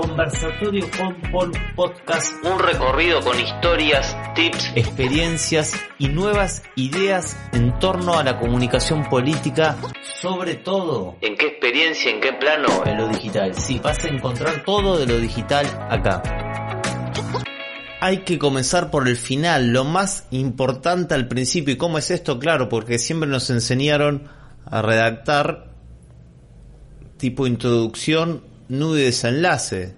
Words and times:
Conversatorio 0.00 0.86
con 0.96 1.14
Paul 1.30 1.52
Podcast. 1.76 2.32
Un 2.42 2.58
recorrido 2.58 3.20
con 3.20 3.38
historias, 3.38 4.16
tips, 4.34 4.72
experiencias 4.74 5.74
y 5.98 6.08
nuevas 6.08 6.62
ideas 6.74 7.36
en 7.52 7.78
torno 7.78 8.14
a 8.14 8.24
la 8.24 8.38
comunicación 8.38 9.04
política, 9.10 9.76
sobre 10.18 10.54
todo 10.54 11.16
en 11.20 11.36
qué 11.36 11.48
experiencia, 11.48 12.10
en 12.10 12.22
qué 12.22 12.32
plano, 12.32 12.82
en 12.86 12.96
lo 12.96 13.08
digital. 13.08 13.54
Sí, 13.54 13.78
vas 13.78 14.02
a 14.02 14.08
encontrar 14.08 14.64
todo 14.64 14.98
de 14.98 15.06
lo 15.06 15.18
digital 15.18 15.66
acá. 15.90 16.22
Hay 18.00 18.20
que 18.20 18.38
comenzar 18.38 18.90
por 18.90 19.06
el 19.06 19.18
final, 19.18 19.70
lo 19.70 19.84
más 19.84 20.26
importante 20.30 21.12
al 21.12 21.28
principio. 21.28 21.74
¿Y 21.74 21.76
cómo 21.76 21.98
es 21.98 22.10
esto? 22.10 22.38
Claro, 22.38 22.70
porque 22.70 22.98
siempre 22.98 23.28
nos 23.28 23.50
enseñaron 23.50 24.30
a 24.64 24.80
redactar 24.80 25.74
tipo 27.18 27.46
introducción, 27.46 28.48
nudo 28.70 28.98
y 28.98 29.02
desenlace. 29.02 29.94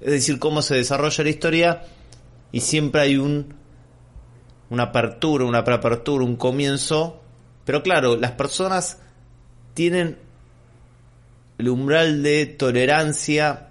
Es 0.00 0.10
decir, 0.10 0.38
cómo 0.38 0.62
se 0.62 0.76
desarrolla 0.76 1.24
la 1.24 1.30
historia 1.30 1.82
y 2.52 2.60
siempre 2.60 3.02
hay 3.02 3.16
un 3.16 3.58
una 4.70 4.84
apertura, 4.84 5.44
una 5.44 5.64
preapertura, 5.64 6.24
un 6.24 6.36
comienzo. 6.36 7.20
Pero 7.64 7.82
claro, 7.82 8.16
las 8.16 8.32
personas 8.32 8.98
tienen 9.74 10.18
el 11.58 11.68
umbral 11.68 12.22
de 12.22 12.46
tolerancia 12.46 13.68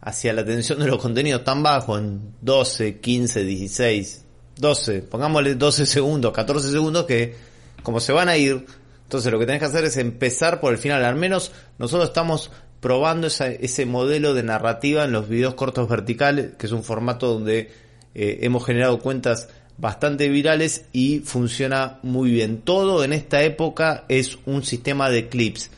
hacia 0.00 0.32
la 0.32 0.42
atención 0.42 0.78
de 0.78 0.86
los 0.86 1.00
contenidos 1.00 1.44
tan 1.44 1.62
bajo, 1.62 1.98
en 1.98 2.34
12, 2.40 3.00
15, 3.00 3.44
16, 3.44 4.24
12, 4.56 5.02
pongámosle 5.02 5.54
12 5.54 5.86
segundos, 5.86 6.32
14 6.32 6.70
segundos, 6.70 7.04
que 7.04 7.36
como 7.82 8.00
se 8.00 8.12
van 8.12 8.28
a 8.28 8.36
ir, 8.36 8.64
entonces 9.08 9.32
lo 9.32 9.38
que 9.38 9.46
tenés 9.46 9.60
que 9.60 9.64
hacer 9.64 9.86
es 9.86 9.96
empezar 9.96 10.60
por 10.60 10.70
el 10.70 10.78
final. 10.78 11.02
Al 11.02 11.16
menos 11.16 11.50
nosotros 11.78 12.10
estamos 12.10 12.50
probando 12.78 13.26
ese 13.26 13.86
modelo 13.86 14.34
de 14.34 14.42
narrativa 14.42 15.04
en 15.04 15.12
los 15.12 15.30
videos 15.30 15.54
cortos 15.54 15.88
verticales, 15.88 16.56
que 16.58 16.66
es 16.66 16.72
un 16.72 16.84
formato 16.84 17.32
donde 17.32 17.70
eh, 18.14 18.40
hemos 18.42 18.66
generado 18.66 18.98
cuentas 18.98 19.48
bastante 19.78 20.28
virales 20.28 20.84
y 20.92 21.20
funciona 21.20 22.00
muy 22.02 22.30
bien. 22.30 22.60
Todo 22.60 23.02
en 23.02 23.14
esta 23.14 23.42
época 23.42 24.04
es 24.08 24.36
un 24.44 24.62
sistema 24.62 25.08
de 25.08 25.30
clips. 25.30 25.70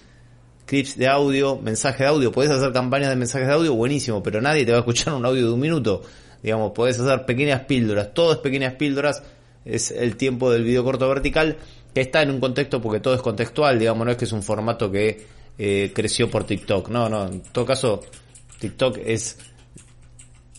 Clips 0.66 0.98
de 0.98 1.06
audio, 1.06 1.56
mensaje 1.56 2.02
de 2.02 2.08
audio. 2.08 2.32
Puedes 2.32 2.50
hacer 2.50 2.72
campañas 2.72 3.10
de 3.10 3.16
mensajes 3.16 3.46
de 3.46 3.54
audio, 3.54 3.76
buenísimo, 3.76 4.24
pero 4.24 4.40
nadie 4.40 4.66
te 4.66 4.72
va 4.72 4.78
a 4.78 4.80
escuchar 4.80 5.14
un 5.14 5.24
audio 5.24 5.46
de 5.46 5.52
un 5.52 5.60
minuto. 5.60 6.02
Digamos, 6.42 6.72
puedes 6.74 6.98
hacer 6.98 7.26
pequeñas 7.26 7.60
píldoras. 7.60 8.12
Todo 8.12 8.32
es 8.32 8.38
pequeñas 8.38 8.74
píldoras. 8.74 9.22
Es 9.64 9.92
el 9.92 10.16
tiempo 10.16 10.50
del 10.50 10.64
video 10.64 10.82
corto 10.82 11.08
vertical 11.08 11.58
que 11.94 12.00
está 12.00 12.22
en 12.22 12.30
un 12.30 12.40
contexto 12.40 12.80
porque 12.80 13.00
todo 13.00 13.14
es 13.14 13.22
contextual, 13.22 13.78
digamos, 13.78 14.04
no 14.04 14.12
es 14.12 14.16
que 14.16 14.24
es 14.24 14.32
un 14.32 14.42
formato 14.42 14.90
que 14.90 15.26
eh, 15.58 15.92
creció 15.94 16.30
por 16.30 16.44
TikTok, 16.44 16.88
no, 16.88 17.08
no, 17.08 17.26
en 17.26 17.40
todo 17.40 17.66
caso 17.66 18.02
TikTok 18.58 18.98
es 19.04 19.38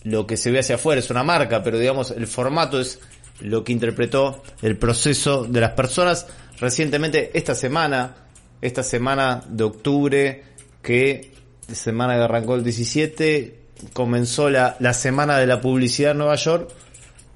lo 0.04 0.26
que 0.26 0.38
se 0.38 0.52
ve 0.52 0.60
hacia 0.60 0.76
afuera, 0.76 1.00
es 1.00 1.10
una 1.10 1.24
marca, 1.24 1.64
pero 1.64 1.78
digamos 1.78 2.12
el 2.12 2.28
formato 2.28 2.80
es 2.80 3.00
lo 3.40 3.64
que 3.64 3.72
interpretó 3.72 4.44
el 4.62 4.78
proceso 4.78 5.44
de 5.46 5.62
las 5.62 5.72
personas. 5.72 6.28
Recientemente 6.60 7.32
esta 7.34 7.56
semana, 7.56 8.16
esta 8.62 8.84
semana 8.84 9.44
de 9.48 9.64
octubre, 9.64 10.44
que 10.82 11.32
semana 11.72 12.16
que 12.16 12.22
arrancó 12.22 12.56
el 12.56 12.64
17, 12.64 13.60
comenzó 13.94 14.50
la, 14.50 14.76
la 14.80 14.94
semana 14.94 15.38
de 15.38 15.48
la 15.48 15.62
publicidad 15.62 16.12
en 16.12 16.20
Nueva 16.20 16.36
York, 16.36 16.70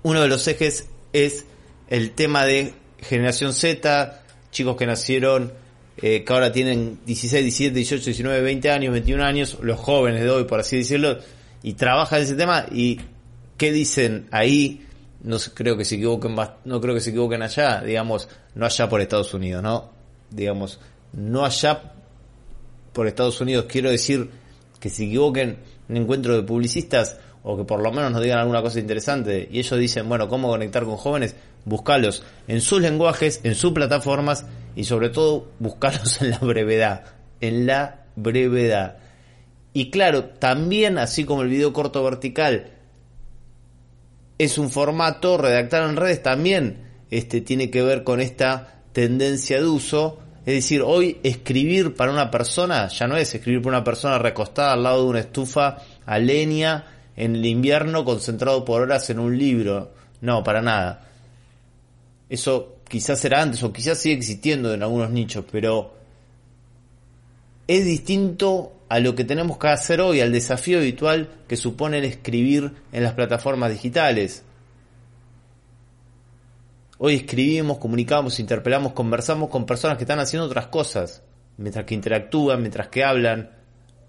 uno 0.03 0.21
de 0.21 0.27
los 0.27 0.47
ejes 0.47 0.87
es 1.13 1.45
el 1.89 2.11
tema 2.11 2.45
de 2.45 2.73
generación 3.01 3.53
Z, 3.53 4.21
chicos 4.51 4.75
que 4.77 4.85
nacieron, 4.85 5.53
eh, 5.97 6.23
que 6.23 6.33
ahora 6.33 6.51
tienen 6.51 6.99
16, 7.05 7.43
17, 7.43 7.75
18, 7.75 8.05
19, 8.05 8.41
20 8.41 8.71
años, 8.71 8.91
21 8.93 9.23
años, 9.23 9.57
los 9.61 9.79
jóvenes 9.79 10.21
de 10.21 10.29
hoy, 10.29 10.43
por 10.43 10.59
así 10.59 10.77
decirlo, 10.77 11.19
y 11.63 11.73
trabajan 11.73 12.21
ese 12.21 12.35
tema 12.35 12.65
y 12.71 12.99
qué 13.57 13.71
dicen 13.71 14.27
ahí, 14.31 14.85
no 15.23 15.37
creo 15.53 15.77
que 15.77 15.85
se 15.85 15.95
equivoquen, 15.95 16.35
no 16.65 16.81
creo 16.81 16.93
que 16.93 17.01
se 17.01 17.11
equivoquen 17.11 17.41
allá, 17.41 17.81
digamos, 17.81 18.27
no 18.53 18.65
allá 18.65 18.89
por 18.89 19.01
Estados 19.01 19.33
Unidos, 19.33 19.63
¿no? 19.63 19.89
Digamos, 20.29 20.79
no 21.13 21.45
allá 21.45 21.93
por 22.93 23.07
Estados 23.07 23.39
Unidos, 23.41 23.65
quiero 23.67 23.89
decir 23.89 24.29
que 24.79 24.89
se 24.89 25.05
equivoquen 25.05 25.57
en 25.89 25.97
encuentro 25.97 26.35
de 26.35 26.43
publicistas 26.43 27.17
o 27.47 27.55
que 27.55 27.63
por 27.63 27.79
lo 27.79 27.91
menos 27.91 28.11
nos 28.11 28.23
digan 28.23 28.39
alguna 28.39 28.63
cosa 28.63 28.79
interesante 28.79 29.47
y 29.51 29.59
ellos 29.59 29.79
dicen, 29.79 30.09
bueno, 30.09 30.27
¿cómo 30.27 30.47
conectar 30.47 30.83
con 30.83 30.97
jóvenes? 30.97 31.35
Buscalos 31.63 32.23
en 32.47 32.59
sus 32.59 32.81
lenguajes, 32.81 33.39
en 33.43 33.53
sus 33.53 33.71
plataformas 33.71 34.47
y 34.75 34.85
sobre 34.85 35.09
todo 35.09 35.49
buscalos 35.59 36.21
en 36.23 36.31
la 36.31 36.39
brevedad, 36.39 37.03
en 37.41 37.67
la 37.67 38.05
brevedad. 38.15 38.97
Y 39.73 39.91
claro, 39.91 40.25
también 40.25 40.97
así 40.97 41.23
como 41.23 41.43
el 41.43 41.49
video 41.49 41.71
corto 41.71 42.03
vertical 42.03 42.71
es 44.39 44.57
un 44.57 44.71
formato, 44.71 45.37
redactar 45.37 45.87
en 45.87 45.97
redes 45.97 46.23
también 46.23 46.81
este, 47.11 47.41
tiene 47.41 47.69
que 47.69 47.83
ver 47.83 48.03
con 48.03 48.21
esta 48.21 48.81
tendencia 48.91 49.59
de 49.59 49.67
uso. 49.67 50.17
Es 50.47 50.55
decir, 50.55 50.81
hoy 50.81 51.19
escribir 51.21 51.95
para 51.95 52.11
una 52.11 52.31
persona 52.31 52.87
ya 52.87 53.05
no 53.05 53.15
es 53.17 53.35
escribir 53.35 53.61
para 53.61 53.77
una 53.77 53.83
persona 53.83 54.17
recostada 54.17 54.73
al 54.73 54.81
lado 54.81 55.03
de 55.03 55.09
una 55.09 55.19
estufa 55.19 55.77
a 56.07 56.17
leña 56.17 56.94
en 57.15 57.35
el 57.35 57.45
invierno 57.45 58.03
concentrado 58.03 58.65
por 58.65 58.81
horas 58.81 59.09
en 59.09 59.19
un 59.19 59.37
libro. 59.37 59.91
No, 60.21 60.43
para 60.43 60.61
nada. 60.61 61.07
Eso 62.29 62.77
quizás 62.87 63.23
era 63.25 63.41
antes 63.41 63.63
o 63.63 63.71
quizás 63.71 63.99
sigue 63.99 64.15
existiendo 64.15 64.73
en 64.73 64.83
algunos 64.83 65.09
nichos, 65.09 65.45
pero 65.51 65.93
es 67.67 67.85
distinto 67.85 68.73
a 68.89 68.99
lo 68.99 69.15
que 69.15 69.23
tenemos 69.23 69.57
que 69.57 69.67
hacer 69.67 70.01
hoy, 70.01 70.21
al 70.21 70.31
desafío 70.31 70.77
habitual 70.77 71.29
que 71.47 71.57
supone 71.57 71.99
el 71.99 72.05
escribir 72.05 72.71
en 72.91 73.03
las 73.03 73.13
plataformas 73.13 73.71
digitales. 73.71 74.43
Hoy 76.97 77.15
escribimos, 77.15 77.79
comunicamos, 77.79 78.39
interpelamos, 78.39 78.93
conversamos 78.93 79.49
con 79.49 79.65
personas 79.65 79.97
que 79.97 80.03
están 80.03 80.19
haciendo 80.19 80.45
otras 80.45 80.67
cosas, 80.67 81.23
mientras 81.57 81.85
que 81.85 81.95
interactúan, 81.95 82.61
mientras 82.61 82.87
que 82.87 83.03
hablan, 83.03 83.51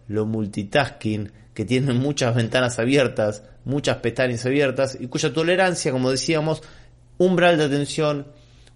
lo 0.08 0.26
multitasking, 0.26 1.32
que 1.56 1.64
tienen 1.64 1.96
muchas 1.96 2.34
ventanas 2.34 2.78
abiertas, 2.78 3.42
muchas 3.64 3.96
pestañas 3.96 4.44
abiertas 4.44 4.98
y 5.00 5.06
cuya 5.06 5.32
tolerancia, 5.32 5.90
como 5.90 6.10
decíamos, 6.10 6.62
umbral 7.16 7.56
de 7.56 7.64
atención, 7.64 8.26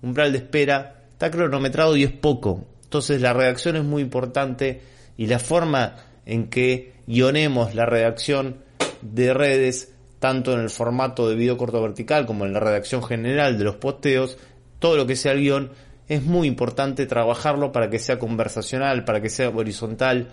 umbral 0.01 0.33
de 0.33 0.39
espera, 0.39 1.03
está 1.13 1.31
cronometrado 1.31 1.95
y 1.95 2.05
es 2.05 2.11
poco. 2.11 2.65
Entonces 2.85 3.21
la 3.21 3.35
redacción 3.35 3.77
es 3.77 3.85
muy 3.85 4.01
importante 4.01 4.81
y 5.19 5.27
la 5.27 5.39
forma 5.39 5.97
en 6.25 6.49
que 6.49 6.95
guionemos 7.07 7.75
la 7.75 7.85
redacción 7.85 8.57
de 9.03 9.35
redes, 9.35 9.93
tanto 10.19 10.55
en 10.55 10.61
el 10.61 10.71
formato 10.71 11.29
de 11.29 11.35
video 11.35 11.59
corto 11.59 11.83
vertical 11.83 12.25
como 12.25 12.47
en 12.47 12.55
la 12.55 12.61
redacción 12.61 13.03
general 13.03 13.59
de 13.59 13.65
los 13.65 13.77
posteos, 13.77 14.39
todo 14.79 14.97
lo 14.97 15.07
que 15.07 15.17
sea 15.17 15.33
el 15.33 15.41
guion, 15.41 15.71
es 16.09 16.23
muy 16.23 16.49
importante 16.49 17.05
trabajarlo 17.05 17.73
para 17.73 17.91
que 17.91 17.99
sea 17.99 18.19
conversacional, 18.19 19.05
para 19.05 19.21
que 19.21 19.29
sea 19.29 19.51
horizontal, 19.51 20.29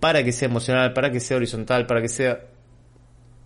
para 0.00 0.22
que 0.24 0.32
sea 0.32 0.46
emocional, 0.46 0.92
para 0.92 1.10
que 1.10 1.20
sea 1.20 1.36
horizontal, 1.36 1.86
para 1.86 2.00
que 2.00 2.08
sea 2.08 2.40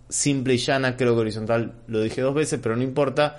simple 0.09 0.53
y 0.53 0.57
llana, 0.57 0.95
creo 0.95 1.15
que 1.15 1.21
horizontal 1.21 1.73
lo 1.87 2.01
dije 2.01 2.21
dos 2.21 2.35
veces, 2.35 2.59
pero 2.61 2.75
no 2.75 2.83
importa. 2.83 3.37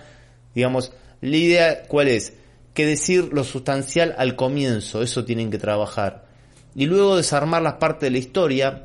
Digamos, 0.54 0.92
la 1.20 1.36
idea 1.36 1.82
cuál 1.84 2.08
es? 2.08 2.34
Que 2.75 2.86
decir 2.86 3.30
lo 3.32 3.44
sustancial 3.44 4.14
al 4.19 4.34
comienzo, 4.34 5.02
eso 5.02 5.25
tienen 5.25 5.50
que 5.50 5.58
trabajar. 5.58 6.26
Y 6.75 6.86
luego 6.86 7.16
desarmar 7.16 7.62
las 7.62 7.75
partes 7.75 8.08
de 8.08 8.10
la 8.10 8.19
historia, 8.19 8.82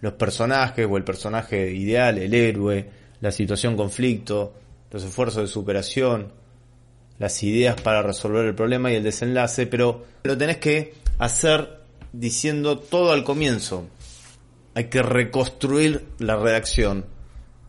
los 0.00 0.12
personajes 0.12 0.86
o 0.88 0.96
el 0.96 1.04
personaje 1.04 1.72
ideal, 1.72 2.18
el 2.18 2.32
héroe, 2.32 2.88
la 3.20 3.32
situación 3.32 3.76
conflicto, 3.76 4.54
los 4.92 5.02
esfuerzos 5.02 5.42
de 5.42 5.48
superación, 5.48 6.32
las 7.18 7.42
ideas 7.42 7.80
para 7.80 8.02
resolver 8.02 8.46
el 8.46 8.54
problema 8.54 8.92
y 8.92 8.94
el 8.94 9.02
desenlace, 9.02 9.66
pero 9.66 10.04
lo 10.22 10.38
tenés 10.38 10.58
que 10.58 10.94
hacer 11.18 11.79
diciendo 12.12 12.78
todo 12.78 13.12
al 13.12 13.24
comienzo. 13.24 13.86
Hay 14.74 14.84
que 14.84 15.02
reconstruir 15.02 16.06
la 16.18 16.36
redacción, 16.36 17.06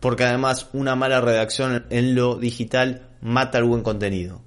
porque 0.00 0.24
además 0.24 0.68
una 0.72 0.94
mala 0.94 1.20
redacción 1.20 1.84
en 1.90 2.14
lo 2.14 2.36
digital 2.36 3.08
mata 3.20 3.58
el 3.58 3.64
buen 3.64 3.82
contenido. 3.82 4.42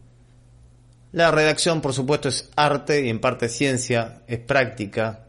La 1.11 1.31
redacción, 1.31 1.81
por 1.81 1.93
supuesto, 1.93 2.27
es 2.27 2.49
arte 2.55 3.05
y 3.05 3.09
en 3.09 3.21
parte 3.21 3.47
ciencia, 3.47 4.21
es 4.27 4.39
práctica, 4.39 5.25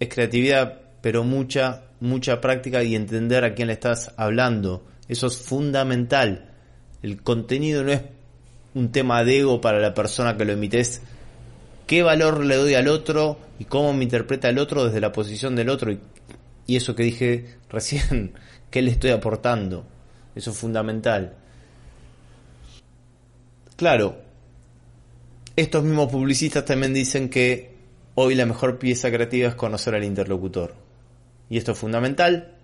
es 0.00 0.08
creatividad, 0.08 0.80
pero 1.00 1.22
mucha, 1.22 1.84
mucha 2.00 2.40
práctica 2.40 2.82
y 2.82 2.96
entender 2.96 3.44
a 3.44 3.54
quién 3.54 3.68
le 3.68 3.74
estás 3.74 4.12
hablando. 4.16 4.84
Eso 5.06 5.28
es 5.28 5.36
fundamental. 5.36 6.50
El 7.02 7.22
contenido 7.22 7.84
no 7.84 7.92
es 7.92 8.02
un 8.74 8.90
tema 8.90 9.22
de 9.22 9.38
ego 9.38 9.60
para 9.60 9.78
la 9.78 9.94
persona 9.94 10.36
que 10.36 10.44
lo 10.44 10.52
emites, 10.52 11.02
qué 11.86 12.02
valor 12.02 12.44
le 12.44 12.56
doy 12.56 12.74
al 12.74 12.88
otro 12.88 13.38
y 13.58 13.64
cómo 13.64 13.92
me 13.92 14.04
interpreta 14.04 14.48
el 14.48 14.58
otro 14.58 14.84
desde 14.84 15.00
la 15.00 15.12
posición 15.12 15.56
del 15.56 15.68
otro 15.68 15.92
y, 15.92 16.00
eso 16.76 16.94
que 16.94 17.02
dije 17.02 17.56
recién, 17.70 18.32
qué 18.70 18.82
le 18.82 18.90
estoy 18.90 19.10
aportando. 19.10 19.84
Eso 20.34 20.50
es 20.50 20.56
fundamental. 20.56 21.34
Claro, 23.76 24.16
estos 25.56 25.84
mismos 25.84 26.10
publicistas 26.10 26.64
también 26.64 26.94
dicen 26.94 27.28
que 27.28 27.74
hoy 28.14 28.34
la 28.34 28.46
mejor 28.46 28.78
pieza 28.78 29.10
creativa 29.10 29.48
es 29.48 29.54
conocer 29.54 29.94
al 29.94 30.04
interlocutor. 30.04 30.74
Y 31.50 31.58
esto 31.58 31.72
es 31.72 31.78
fundamental 31.78 32.56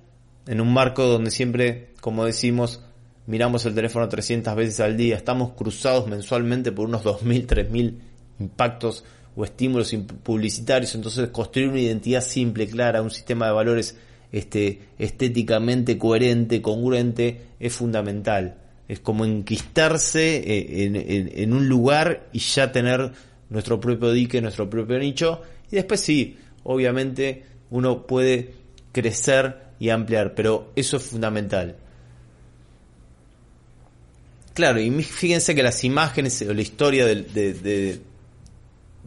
en 0.47 0.63
un 0.63 0.73
marco 0.73 1.05
donde 1.05 1.31
siempre, 1.31 1.91
como 2.01 2.25
decimos, 2.25 2.83
miramos 3.27 3.67
el 3.67 3.75
teléfono 3.75 4.09
300 4.09 4.57
veces 4.57 4.81
al 4.81 4.97
día, 4.97 5.17
estamos 5.17 5.53
cruzados 5.53 6.07
mensualmente 6.07 6.73
por 6.73 6.89
unos 6.89 7.05
2.000, 7.05 7.47
3.000 7.47 7.95
impactos 8.41 9.05
o 9.37 9.45
estímulos 9.45 9.95
publicitarios, 10.23 10.95
entonces 10.95 11.29
construir 11.29 11.69
una 11.69 11.81
identidad 11.81 12.23
simple, 12.23 12.67
clara, 12.67 13.03
un 13.03 13.11
sistema 13.11 13.47
de 13.47 13.53
valores 13.53 13.97
este, 14.33 14.81
estéticamente 14.99 15.97
coherente, 15.97 16.61
congruente, 16.61 17.43
es 17.61 17.73
fundamental. 17.73 18.57
Es 18.89 19.01
como 19.01 19.25
enquistarse 19.25 20.39
eh, 20.39 21.33
en, 21.35 21.53
un 21.53 21.69
lugar 21.69 22.29
y 22.33 22.39
ya 22.39 22.73
tener 22.73 23.13
nuestro 23.51 23.79
propio 23.81 24.13
dique, 24.13 24.41
nuestro 24.41 24.69
propio 24.69 24.99
nicho. 24.99 25.43
Y 25.71 25.77
después 25.77 26.01
sí, 26.01 26.37
obviamente 26.65 27.45
uno 27.71 28.07
puede 28.07 28.55
crecer 28.93 29.69
y 29.79 29.91
ampliar, 29.91 30.35
pero 30.35 30.73
eso 30.75 30.97
es 30.97 31.03
fundamental. 31.03 31.77
Claro, 34.55 34.81
y 34.81 34.91
fíjense 35.03 35.55
que 35.55 35.63
las 35.63 35.85
imágenes 35.85 36.43
o 36.43 36.53
la 36.53 36.63
historia 36.63 37.07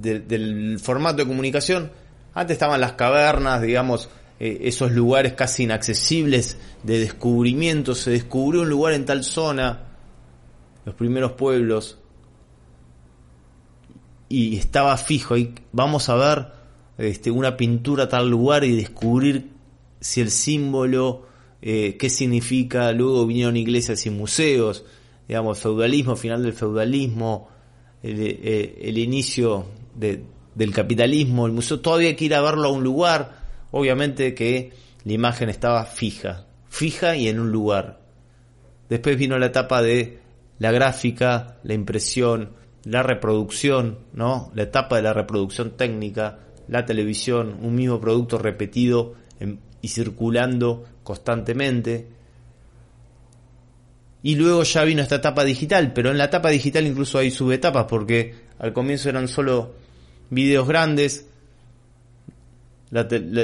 del, 0.02 0.80
formato 0.80 1.18
de 1.18 1.28
comunicación, 1.28 1.92
antes 2.34 2.56
estaban 2.56 2.82
las 2.82 2.94
cavernas, 2.94 3.62
digamos, 3.62 4.10
eh, 4.40 4.60
esos 4.64 4.92
lugares 4.92 5.34
casi 5.34 5.64
inaccesibles 5.64 6.58
de 6.84 7.00
descubrimiento, 7.00 7.94
se 7.94 8.12
descubrió 8.12 8.62
un 8.62 8.70
lugar 8.70 8.94
en 8.94 9.06
tal 9.06 9.24
zona, 9.24 9.84
los 10.86 10.96
primeros 10.96 11.34
pueblos, 11.34 11.98
y 14.30 14.58
estaba 14.58 14.96
fijo, 14.98 15.38
y 15.38 15.54
vamos 15.74 16.10
a 16.10 16.16
ver 16.16 16.48
este, 16.98 17.32
una 17.32 17.58
pintura 17.58 18.06
a 18.06 18.10
tal 18.10 18.30
lugar 18.30 18.64
y 18.64 18.76
descubrir 18.76 19.52
si 20.00 20.22
el 20.22 20.32
símbolo, 20.32 21.28
eh, 21.62 21.98
qué 22.00 22.10
significa, 22.10 22.92
luego 22.92 23.28
vinieron 23.28 23.58
iglesias 23.58 24.06
y 24.06 24.10
museos, 24.10 24.86
digamos, 25.28 25.60
feudalismo, 25.60 26.16
final 26.16 26.42
del 26.42 26.54
feudalismo, 26.54 27.50
el, 28.02 28.20
eh, 28.20 28.80
el 28.82 28.98
inicio 28.98 29.66
de, 29.96 30.24
del 30.56 30.74
capitalismo, 30.74 31.46
el 31.46 31.52
museo, 31.52 31.80
todavía 31.80 32.10
hay 32.10 32.16
que 32.16 32.26
ir 32.26 32.36
a 32.36 32.42
verlo 32.42 32.70
a 32.70 32.72
un 32.72 32.84
lugar, 32.84 33.42
Obviamente 33.72 34.36
que 34.36 34.74
la 35.06 35.14
imagen 35.14 35.50
estaba 35.50 35.86
fija, 35.86 36.46
fija 36.68 37.16
y 37.16 37.28
en 37.30 37.40
un 37.40 37.52
lugar. 37.52 38.02
Después 38.90 39.18
vino 39.18 39.40
la 39.40 39.48
etapa 39.48 39.82
de 39.82 40.20
la 40.60 40.72
gráfica, 40.72 41.58
la 41.64 41.74
impresión, 41.74 42.52
la 42.84 43.02
reproducción, 43.02 44.00
¿no? 44.14 44.52
La 44.54 44.64
etapa 44.64 44.98
de 44.98 45.02
la 45.04 45.14
reproducción 45.14 45.78
técnica, 45.78 46.40
la 46.68 46.86
televisión, 46.86 47.58
un 47.62 47.76
mismo 47.76 48.00
producto 48.02 48.38
repetido 48.38 49.16
y 49.82 49.88
circulando 49.88 50.84
constantemente. 51.04 52.10
Y 54.22 54.36
luego 54.36 54.64
ya 54.64 54.84
vino 54.84 55.02
esta 55.02 55.16
etapa 55.16 55.46
digital, 55.46 55.94
pero 55.94 56.12
en 56.12 56.18
la 56.18 56.26
etapa 56.26 56.50
digital 56.50 56.86
incluso 56.86 57.18
hay 57.18 57.32
subetapas 57.32 57.86
porque 57.86 58.36
al 58.60 58.74
comienzo 58.74 59.10
eran 59.10 59.28
solo 59.28 59.81
videos 60.32 60.68
grandes, 60.68 61.28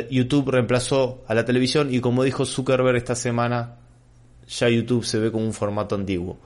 YouTube 0.09 0.49
reemplazó 0.49 1.23
a 1.27 1.35
la 1.35 1.45
televisión 1.45 1.93
y 1.93 1.99
como 1.99 2.23
dijo 2.23 2.45
Zuckerberg 2.45 2.97
esta 2.97 3.15
semana, 3.15 3.75
ya 4.47 4.69
YouTube 4.69 5.05
se 5.05 5.19
ve 5.19 5.31
como 5.31 5.45
un 5.45 5.53
formato 5.53 5.95
antiguo. 5.95 6.37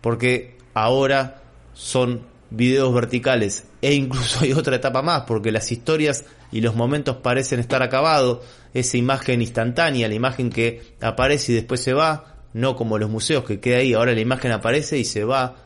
Porque 0.00 0.58
ahora 0.74 1.40
son 1.72 2.22
videos 2.50 2.92
verticales 2.94 3.64
e 3.80 3.94
incluso 3.94 4.40
hay 4.44 4.52
otra 4.52 4.76
etapa 4.76 5.02
más 5.02 5.22
porque 5.22 5.50
las 5.50 5.72
historias 5.72 6.24
y 6.52 6.60
los 6.60 6.76
momentos 6.76 7.16
parecen 7.16 7.58
estar 7.58 7.82
acabados, 7.82 8.40
esa 8.74 8.96
imagen 8.96 9.40
instantánea, 9.40 10.08
la 10.08 10.14
imagen 10.14 10.50
que 10.50 10.94
aparece 11.00 11.52
y 11.52 11.54
después 11.56 11.80
se 11.80 11.92
va, 11.92 12.36
no 12.52 12.76
como 12.76 12.98
los 12.98 13.10
museos 13.10 13.44
que 13.44 13.60
queda 13.60 13.78
ahí, 13.78 13.94
ahora 13.94 14.14
la 14.14 14.20
imagen 14.20 14.52
aparece 14.52 14.98
y 14.98 15.04
se 15.04 15.24
va. 15.24 15.56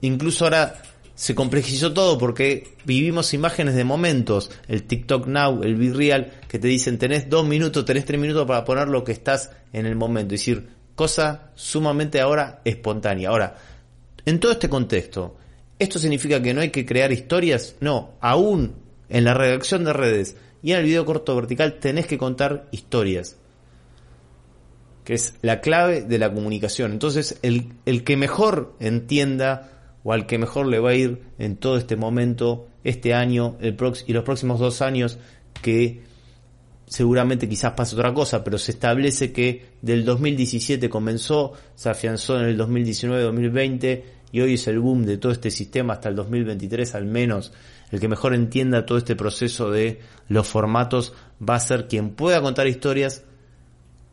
Incluso 0.00 0.44
ahora 0.44 0.82
se 1.14 1.34
complejizó 1.34 1.92
todo 1.92 2.18
porque 2.18 2.76
vivimos 2.84 3.34
imágenes 3.34 3.74
de 3.74 3.84
momentos, 3.84 4.50
el 4.66 4.82
TikTok 4.82 5.26
Now, 5.26 5.62
el 5.62 5.76
Be 5.76 5.92
Real, 5.92 6.32
que 6.48 6.58
te 6.58 6.68
dicen 6.68 6.98
tenés 6.98 7.30
dos 7.30 7.46
minutos, 7.46 7.84
tenés 7.84 8.04
tres 8.04 8.20
minutos 8.20 8.46
para 8.46 8.64
poner 8.64 8.88
lo 8.88 9.04
que 9.04 9.12
estás 9.12 9.50
en 9.72 9.86
el 9.86 9.94
momento, 9.94 10.34
es 10.34 10.40
decir, 10.40 10.68
cosa 10.94 11.50
sumamente 11.54 12.20
ahora 12.20 12.60
espontánea. 12.64 13.28
Ahora, 13.28 13.56
en 14.26 14.40
todo 14.40 14.52
este 14.52 14.68
contexto, 14.68 15.36
¿esto 15.78 15.98
significa 15.98 16.42
que 16.42 16.54
no 16.54 16.60
hay 16.60 16.70
que 16.70 16.86
crear 16.86 17.12
historias? 17.12 17.76
No, 17.80 18.14
aún 18.20 18.74
en 19.08 19.24
la 19.24 19.34
redacción 19.34 19.84
de 19.84 19.92
redes 19.92 20.36
y 20.62 20.72
en 20.72 20.78
el 20.78 20.84
video 20.84 21.04
corto 21.04 21.36
vertical 21.36 21.74
tenés 21.74 22.06
que 22.06 22.18
contar 22.18 22.66
historias 22.72 23.36
que 25.04 25.14
es 25.14 25.34
la 25.42 25.60
clave 25.60 26.00
de 26.02 26.18
la 26.18 26.32
comunicación. 26.32 26.92
Entonces, 26.92 27.38
el, 27.42 27.74
el 27.84 28.04
que 28.04 28.16
mejor 28.16 28.74
entienda 28.80 29.73
o 30.04 30.12
al 30.12 30.26
que 30.26 30.38
mejor 30.38 30.66
le 30.66 30.78
va 30.78 30.90
a 30.90 30.94
ir 30.94 31.22
en 31.38 31.56
todo 31.56 31.76
este 31.76 31.96
momento, 31.96 32.68
este 32.84 33.14
año 33.14 33.56
el 33.60 33.76
y 34.06 34.12
los 34.12 34.24
próximos 34.24 34.60
dos 34.60 34.82
años, 34.82 35.18
que 35.62 36.02
seguramente 36.86 37.48
quizás 37.48 37.72
pase 37.72 37.96
otra 37.96 38.12
cosa, 38.12 38.44
pero 38.44 38.58
se 38.58 38.72
establece 38.72 39.32
que 39.32 39.66
del 39.80 40.04
2017 40.04 40.90
comenzó, 40.90 41.54
se 41.74 41.88
afianzó 41.88 42.38
en 42.38 42.44
el 42.44 42.58
2019-2020 42.58 44.02
y 44.30 44.40
hoy 44.40 44.54
es 44.54 44.68
el 44.68 44.78
boom 44.78 45.06
de 45.06 45.16
todo 45.16 45.32
este 45.32 45.50
sistema 45.50 45.94
hasta 45.94 46.10
el 46.10 46.16
2023 46.16 46.94
al 46.94 47.06
menos. 47.06 47.52
El 47.90 48.00
que 48.00 48.08
mejor 48.08 48.34
entienda 48.34 48.84
todo 48.84 48.98
este 48.98 49.16
proceso 49.16 49.70
de 49.70 50.00
los 50.28 50.46
formatos 50.46 51.14
va 51.40 51.54
a 51.54 51.60
ser 51.60 51.88
quien 51.88 52.10
pueda 52.10 52.42
contar 52.42 52.66
historias 52.66 53.24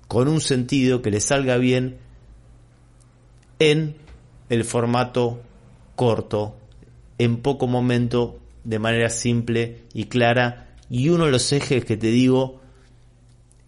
con 0.08 0.28
un 0.28 0.40
sentido 0.40 1.02
que 1.02 1.12
le 1.12 1.20
salga 1.20 1.58
bien 1.58 1.98
en 3.60 3.96
el 4.50 4.64
formato 4.64 5.42
corto, 5.96 6.58
en 7.18 7.38
poco 7.38 7.68
momento, 7.68 8.40
de 8.64 8.80
manera 8.80 9.10
simple 9.10 9.84
y 9.94 10.06
clara. 10.06 10.76
Y 10.90 11.10
uno 11.10 11.26
de 11.26 11.32
los 11.32 11.52
ejes 11.52 11.86
que 11.86 11.98
te 11.98 12.08
digo 12.08 12.62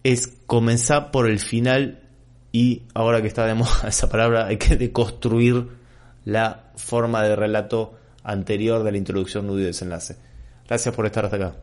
es 0.02 0.28
comenzar 0.46 1.10
por 1.10 1.28
el 1.28 1.38
final 1.38 2.02
y 2.52 2.82
ahora 2.94 3.20
que 3.20 3.28
está 3.28 3.46
de 3.46 3.54
moda 3.54 3.82
esa 3.88 4.08
palabra, 4.08 4.46
hay 4.46 4.58
que 4.58 4.76
deconstruir 4.76 5.68
la 6.24 6.70
forma 6.76 7.22
de 7.22 7.34
relato 7.36 7.94
anterior 8.22 8.82
de 8.84 8.92
la 8.92 8.98
introducción, 8.98 9.46
nudo 9.46 9.60
y 9.60 9.64
desenlace. 9.64 10.16
Gracias 10.66 10.94
por 10.94 11.06
estar 11.06 11.24
hasta 11.24 11.36
acá. 11.36 11.56